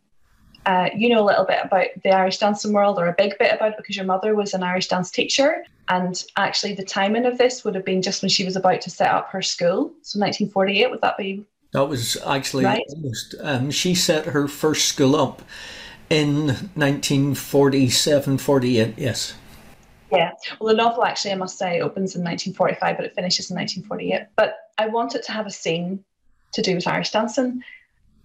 [0.67, 3.51] Uh, you know a little bit about the Irish dancing world, or a big bit
[3.51, 5.65] about it, because your mother was an Irish dance teacher.
[5.89, 8.91] And actually, the timing of this would have been just when she was about to
[8.91, 9.91] set up her school.
[10.03, 12.83] So, 1948, would that be that was actually right.
[12.89, 13.35] almost.
[13.39, 15.41] Um, she set her first school up
[16.09, 19.33] in 1947 48, yes.
[20.11, 23.55] Yeah, well, the novel actually, I must say, opens in 1945, but it finishes in
[23.55, 24.27] 1948.
[24.35, 26.03] But I wanted to have a scene
[26.51, 27.63] to do with Irish dancing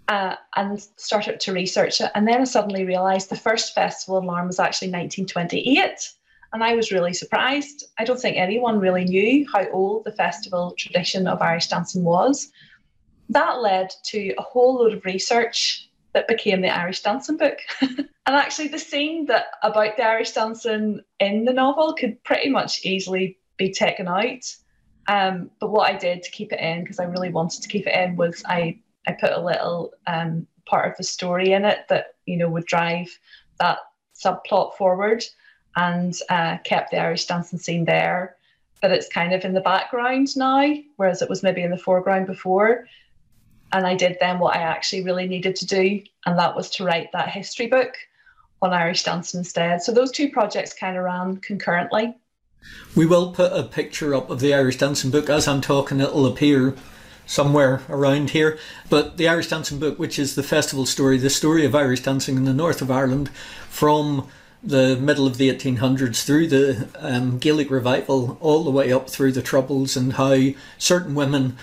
[0.08, 2.10] uh, and started to research it.
[2.16, 6.12] And then I suddenly realised the first festival in Larne was actually 1928.
[6.52, 7.84] And I was really surprised.
[7.98, 12.50] I don't think anyone really knew how old the festival tradition of Irish dancing was
[13.30, 17.58] that led to a whole load of research that became the Irish Dancing book.
[17.80, 22.84] and actually, the scene that about the Irish dancing in the novel could pretty much
[22.84, 24.54] easily be taken out.
[25.08, 27.86] Um, but what I did to keep it in, because I really wanted to keep
[27.86, 31.86] it in, was I I put a little um, part of the story in it
[31.88, 33.08] that you know would drive
[33.60, 33.78] that
[34.14, 35.22] subplot forward,
[35.76, 38.36] and uh, kept the Irish dancing scene there.
[38.80, 42.26] But it's kind of in the background now, whereas it was maybe in the foreground
[42.26, 42.86] before
[43.72, 46.84] and I did then what I actually really needed to do, and that was to
[46.84, 47.94] write that history book
[48.62, 49.82] on Irish dancing instead.
[49.82, 52.14] So those two projects kind of ran concurrently.
[52.94, 56.00] We will put a picture up of the Irish dancing book as I'm talking.
[56.00, 56.74] It'll appear
[57.26, 58.58] somewhere around here.
[58.88, 62.36] But the Irish dancing book, which is the festival story, the story of Irish dancing
[62.36, 63.28] in the north of Ireland
[63.68, 64.28] from
[64.62, 69.32] the middle of the 1800s through the um, Gaelic revival all the way up through
[69.32, 70.36] the Troubles and how
[70.78, 71.56] certain women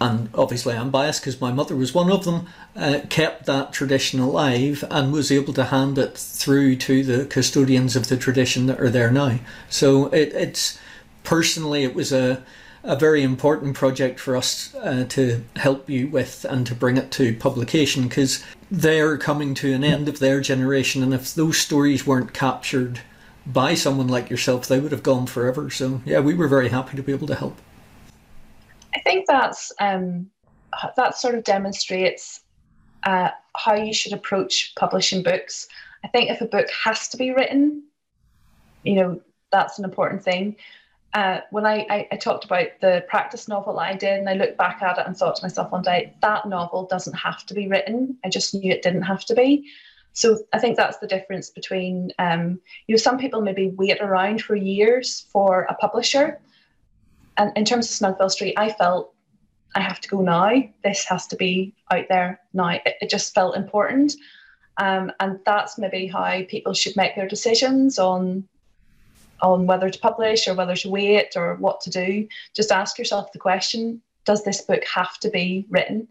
[0.00, 4.20] and obviously I'm biased because my mother was one of them, uh, kept that tradition
[4.20, 8.80] alive and was able to hand it through to the custodians of the tradition that
[8.80, 9.38] are there now.
[9.68, 10.78] So it, it's
[11.22, 12.42] personally, it was a,
[12.82, 17.10] a very important project for us uh, to help you with and to bring it
[17.12, 22.06] to publication because they're coming to an end of their generation, and if those stories
[22.06, 23.00] weren't captured
[23.46, 25.70] by someone like yourself, they would have gone forever.
[25.70, 27.58] So yeah, we were very happy to be able to help.
[28.94, 30.30] I think that's um,
[30.96, 32.40] that sort of demonstrates
[33.04, 35.68] uh, how you should approach publishing books.
[36.04, 37.84] I think if a book has to be written,
[38.82, 40.56] you know, that's an important thing.
[41.12, 44.58] Uh, when I, I, I, talked about the practice novel I did, and I looked
[44.58, 47.68] back at it and thought to myself one day, that novel doesn't have to be
[47.68, 48.18] written.
[48.24, 49.70] I just knew it didn't have to be.
[50.12, 54.42] So I think that's the difference between, um, you know, some people maybe wait around
[54.42, 56.40] for years for a publisher.
[57.36, 59.12] And in terms of Snugville Street, I felt
[59.74, 60.62] I have to go now.
[60.82, 62.68] This has to be out there now.
[62.68, 64.14] It, it just felt important.
[64.76, 68.48] Um, and that's maybe how people should make their decisions on
[69.42, 72.26] on whether to publish or whether to wait or what to do.
[72.54, 76.08] Just ask yourself the question: Does this book have to be written?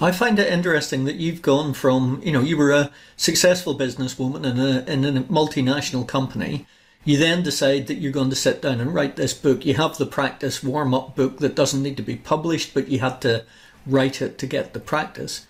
[0.00, 4.46] I find it interesting that you've gone from, you know, you were a successful businesswoman
[4.46, 6.66] in a in a multinational company
[7.04, 9.64] you then decide that you're going to sit down and write this book.
[9.64, 12.98] You have the practice warm up book that doesn't need to be published, but you
[12.98, 13.44] had to
[13.86, 15.46] write it to get the practice.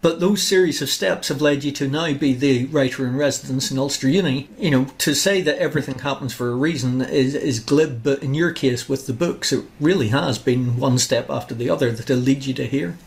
[0.00, 3.70] But those series of steps have led you to now be the writer in residence
[3.70, 4.50] in Ulster Uni.
[4.58, 8.34] You know, to say that everything happens for a reason is, is glib, but in
[8.34, 12.18] your case with the books, it really has been one step after the other that'll
[12.18, 12.98] lead you to here.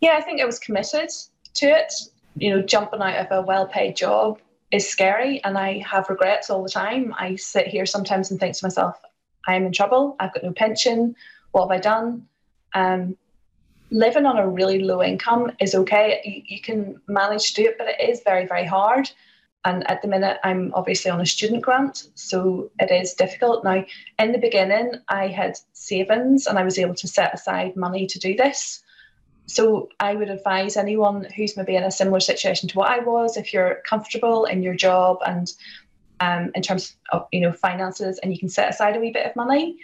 [0.00, 1.10] Yeah, I think I was committed
[1.54, 1.92] to it.
[2.36, 4.38] You know, jumping out of a well paid job
[4.70, 7.14] is scary and I have regrets all the time.
[7.18, 9.00] I sit here sometimes and think to myself,
[9.46, 10.16] I'm in trouble.
[10.20, 11.16] I've got no pension.
[11.52, 12.26] What have I done?
[12.74, 13.16] Um,
[13.90, 16.20] living on a really low income is okay.
[16.24, 19.10] You, you, can manage to do it, but it is very, very hard.
[19.64, 23.62] And at the minute, I'm obviously on a student grant, so it is difficult.
[23.62, 23.84] Now,
[24.18, 28.18] in the beginning, I had savings and I was able to set aside money to
[28.18, 28.82] do this.
[29.50, 33.36] So I would advise anyone who's maybe in a similar situation to what I was,
[33.36, 35.52] if you're comfortable in your job and
[36.20, 39.26] um, in terms of you know finances, and you can set aside a wee bit
[39.26, 39.78] of money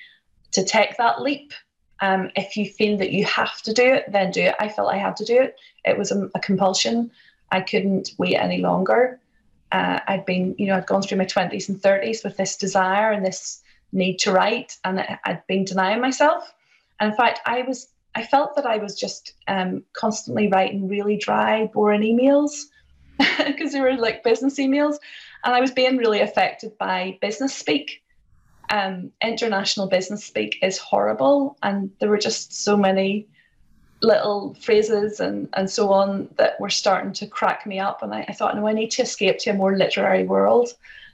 [0.53, 1.53] to take that leap.
[2.01, 4.55] Um, if you feel that you have to do it, then do it.
[4.61, 5.57] I felt I had to do it.
[5.85, 7.11] It was a, a compulsion.
[7.51, 9.19] I couldn't wait any longer.
[9.73, 13.11] Uh, I'd been, you know, I'd gone through my 20s and 30s with this desire
[13.11, 16.53] and this need to write, and I'd been denying myself.
[17.01, 21.19] And in fact, I was I felt that I was just um, constantly writing really
[21.19, 22.65] dry, boring emails
[23.47, 24.97] because they were like business emails,
[25.45, 28.03] and I was being really affected by business speak.
[28.71, 33.29] Um, international business speak is horrible, and there were just so many
[34.03, 38.03] little phrases and, and so on that were starting to crack me up.
[38.03, 40.69] And I, I thought, no, I need to escape to a more literary world.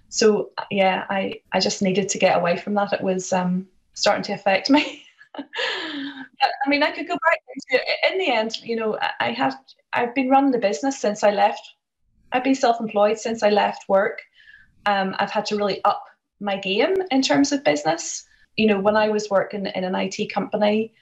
[0.08, 2.92] So yeah, I, I just needed to get away from that.
[2.92, 5.01] It was um, starting to affect me.
[5.38, 8.56] I mean, I could go back into in the end.
[8.62, 9.56] You know, I have
[9.92, 11.62] I've been running the business since I left.
[12.32, 14.20] I've been self-employed since I left work.
[14.86, 16.04] Um, I've had to really up
[16.40, 18.24] my game in terms of business.
[18.56, 20.92] You know, when I was working in an IT company,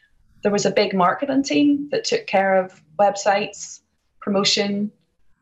[0.42, 3.80] there was a big marketing team that took care of websites,
[4.20, 4.90] promotion,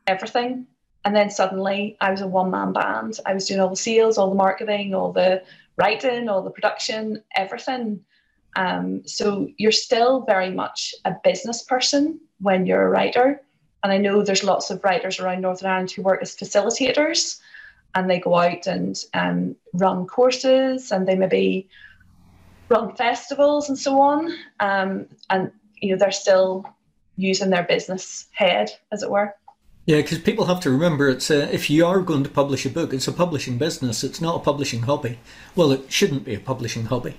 [0.07, 0.65] everything.
[1.05, 3.19] And then suddenly I was a one man band.
[3.25, 5.43] I was doing all the sales, all the marketing, all the
[5.77, 8.01] writing, all the production, everything.
[8.55, 13.41] Um, so you're still very much a business person when you're a writer.
[13.83, 17.39] And I know there's lots of writers around Northern Ireland who work as facilitators
[17.95, 21.69] and they go out and um, run courses and they maybe
[22.67, 24.33] run festivals and so on.
[24.59, 26.65] Um, and, you know, they're still
[27.17, 29.35] using their business head, as it were.
[29.85, 32.69] Yeah, because people have to remember it's a, if you are going to publish a
[32.69, 34.03] book, it's a publishing business.
[34.03, 35.17] It's not a publishing hobby.
[35.55, 37.15] Well, it shouldn't be a publishing hobby.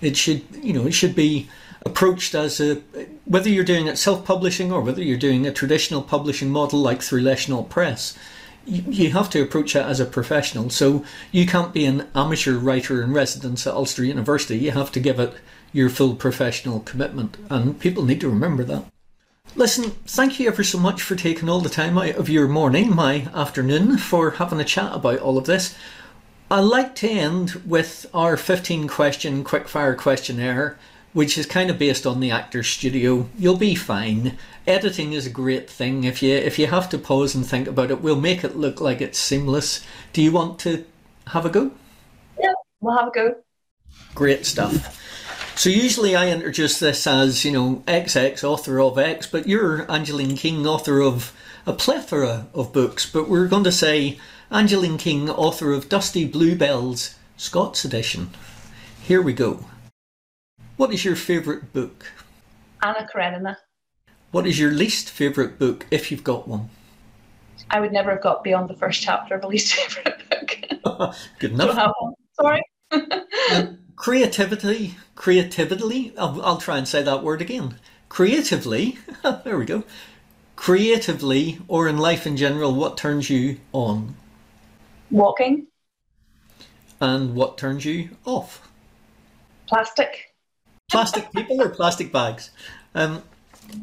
[0.00, 1.48] It should, you know, it should be
[1.86, 2.76] approached as a
[3.24, 7.22] whether you're doing it self-publishing or whether you're doing a traditional publishing model like through
[7.22, 8.16] Leschenault Press.
[8.66, 10.70] You, you have to approach it as a professional.
[10.70, 14.58] So you can't be an amateur writer in residence at Ulster University.
[14.58, 15.34] You have to give it
[15.72, 18.84] your full professional commitment, and people need to remember that.
[19.56, 22.94] Listen, thank you ever so much for taking all the time out of your morning,
[22.94, 25.74] my afternoon, for having a chat about all of this.
[26.50, 30.78] I like to end with our 15 question quickfire questionnaire,
[31.12, 33.28] which is kind of based on the Actors Studio.
[33.38, 34.38] You'll be fine.
[34.66, 36.04] Editing is a great thing.
[36.04, 38.80] If you if you have to pause and think about it, we'll make it look
[38.80, 39.84] like it's seamless.
[40.14, 40.86] Do you want to
[41.26, 41.70] have a go?
[42.40, 43.34] Yeah, we'll have a go.
[44.14, 44.96] Great stuff.
[45.54, 50.36] So usually I introduce this as, you know, XX, author of X, but you're Angeline
[50.36, 51.34] King, author of
[51.66, 54.18] a plethora of books, but we're going to say
[54.50, 58.30] Angeline King, author of Dusty Bluebells, Scots edition.
[59.02, 59.66] Here we go.
[60.78, 62.06] What is your favourite book?
[62.82, 63.58] Anna Karenina.
[64.30, 66.70] What is your least favourite book, if you've got one?
[67.70, 71.14] I would never have got beyond the first chapter of a least favourite book.
[71.38, 71.92] Good enough.
[72.40, 72.62] Sorry.
[73.52, 76.14] um, creativity, creatively.
[76.16, 77.74] I'll, I'll try and say that word again.
[78.08, 78.96] Creatively.
[79.44, 79.84] there we go.
[80.56, 84.14] Creatively, or in life in general, what turns you on?
[85.10, 85.66] Walking.
[87.00, 88.68] And what turns you off?
[89.66, 90.34] Plastic.
[90.90, 92.50] Plastic people or plastic bags?
[92.94, 93.22] Um,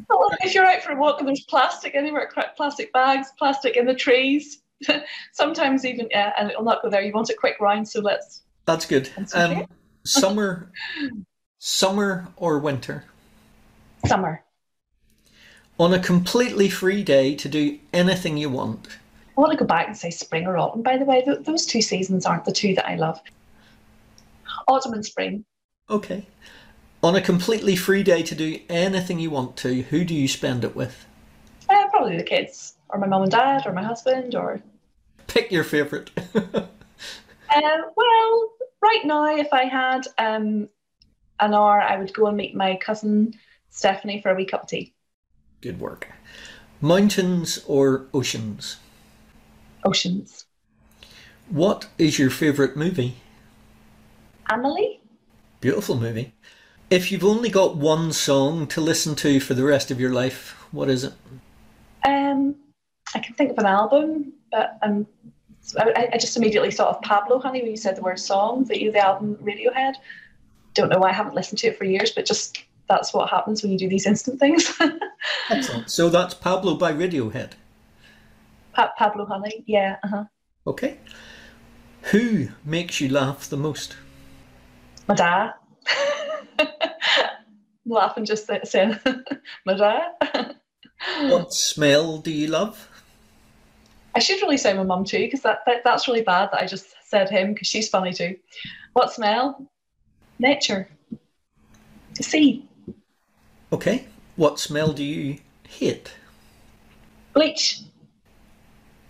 [0.08, 3.86] well, if you're out for a walk and there's plastic anywhere, plastic bags, plastic in
[3.86, 4.62] the trees,
[5.32, 7.02] sometimes even, yeah, and it'll not go there.
[7.02, 8.42] You want a quick round, so let's.
[8.64, 9.10] That's good.
[9.34, 9.66] Um,
[10.04, 10.70] summer,
[11.58, 13.04] summer or winter?
[14.06, 14.42] Summer.
[15.78, 18.88] On a completely free day to do anything you want.
[19.36, 20.82] I want to go back and say spring or autumn.
[20.82, 23.20] By the way, th- those two seasons aren't the two that I love.
[24.66, 25.44] Autumn and spring.
[25.90, 26.26] Okay.
[27.02, 30.64] On a completely free day to do anything you want to, who do you spend
[30.64, 31.04] it with?
[31.68, 34.62] Uh, probably the kids, or my mum and dad, or my husband, or.
[35.26, 36.10] Pick your favourite.
[36.34, 36.62] uh,
[37.96, 40.68] well, right now, if I had um,
[41.40, 43.34] an hour, I would go and meet my cousin
[43.68, 44.94] Stephanie for a wee cup of tea.
[45.60, 46.08] Good work.
[46.80, 48.78] Mountains or oceans?
[49.86, 50.46] Oceans.
[51.48, 53.16] What is your favourite movie?
[54.50, 55.00] Amelie.
[55.60, 56.32] Beautiful movie.
[56.90, 60.56] If you've only got one song to listen to for the rest of your life,
[60.72, 61.12] what is it?
[62.04, 62.54] Um,
[63.14, 65.06] I can think of an album, but um,
[65.78, 68.90] I, I just immediately thought of Pablo Honey when you said the word song, the,
[68.90, 69.94] the album Radiohead.
[70.74, 73.62] Don't know why I haven't listened to it for years, but just that's what happens
[73.62, 74.72] when you do these instant things.
[75.50, 75.90] Excellent.
[75.90, 77.52] So that's Pablo by Radiohead.
[78.76, 79.96] Pa- Pablo Honey, yeah.
[80.04, 80.24] Uh-huh.
[80.66, 80.98] Okay.
[82.12, 83.96] Who makes you laugh the most?
[85.08, 85.54] My dad.
[87.86, 88.98] laughing just saying,
[89.64, 90.10] my dad.
[91.28, 92.90] what smell do you love?
[94.14, 96.66] I should really say my mum too, because that, that, that's really bad that I
[96.66, 98.36] just said him, because she's funny too.
[98.92, 99.70] What smell?
[100.38, 100.86] Nature.
[102.14, 102.68] The sea.
[103.72, 104.04] Okay.
[104.36, 106.12] What smell do you hate?
[107.32, 107.80] Bleach.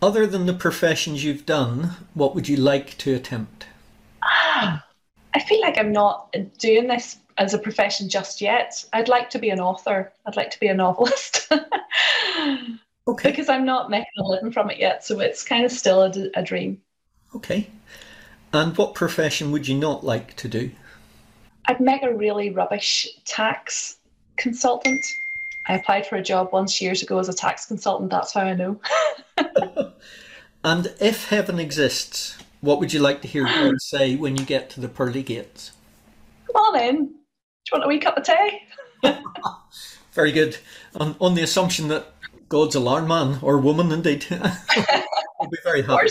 [0.03, 3.67] Other than the professions you've done, what would you like to attempt?
[4.23, 4.85] Ah,
[5.35, 8.85] I feel like I'm not doing this as a profession just yet.
[8.93, 10.13] I'd like to be an author.
[10.27, 11.51] I'd like to be a novelist.
[13.09, 13.31] okay.
[13.31, 16.13] Because I'm not making a living from it yet, so it's kind of still a,
[16.35, 16.81] a dream.
[17.35, 17.69] Okay.
[18.53, 20.71] And what profession would you not like to do?
[21.67, 23.99] I'd make a really rubbish tax
[24.37, 25.05] consultant.
[25.69, 28.11] I applied for a job once years ago as a tax consultant.
[28.11, 28.81] That's how I know.
[30.65, 34.71] and if heaven exists, what would you like to hear God say when you get
[34.71, 35.73] to the pearly gates?
[36.47, 36.97] Come on in.
[37.07, 37.13] Do
[37.73, 38.61] you want a wee cup of tea?
[40.13, 40.57] Very good.
[40.95, 42.13] On, on the assumption that
[42.49, 44.25] God's alarm man or woman, indeed.
[44.31, 46.09] I'll be very happy.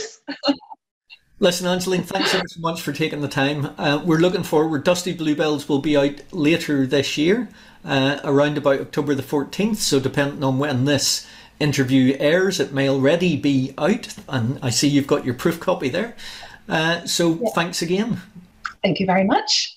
[1.40, 3.74] Listen, Angeline, thanks so much for taking the time.
[3.78, 4.86] Uh, we're looking forward.
[4.86, 7.50] Dusty Bluebells will be out later this year,
[7.84, 9.76] uh, around about October the 14th.
[9.76, 11.28] So, depending on when this
[11.60, 14.16] interview airs, it may already be out.
[14.30, 16.16] And I see you've got your proof copy there.
[16.70, 17.50] Uh, so, yeah.
[17.54, 18.22] thanks again.
[18.82, 19.75] Thank you very much.